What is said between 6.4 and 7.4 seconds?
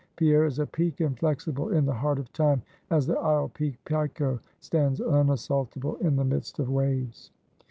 of waves.